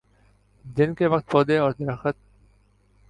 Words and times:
دن 0.65 0.93
کے 0.95 1.07
وقت 1.07 1.29
پودے 1.31 1.57
اور 1.57 1.71
درخت 1.71 2.17